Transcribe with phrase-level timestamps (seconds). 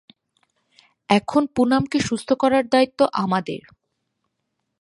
[1.09, 3.61] এখন পুনামকে সুস্থ করার দায়িত্ব আমাদের।